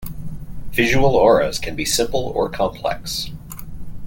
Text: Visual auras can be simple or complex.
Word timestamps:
Visual 0.71 1.15
auras 1.15 1.59
can 1.61 1.75
be 1.75 1.85
simple 1.85 2.31
or 2.33 2.49
complex. 2.49 3.29